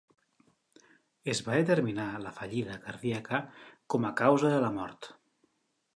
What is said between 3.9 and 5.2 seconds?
com a causa de la mort.